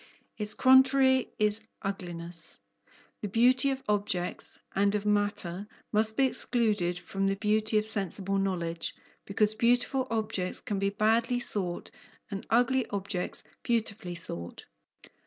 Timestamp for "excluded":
6.25-6.97